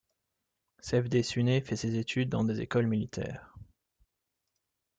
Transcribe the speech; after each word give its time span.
Cevdet 0.79 1.21
Sunay 1.21 1.61
fait 1.61 1.75
ses 1.75 1.97
études 1.99 2.29
dans 2.29 2.43
des 2.43 2.59
écoles 2.61 2.87
militaires. 2.87 3.53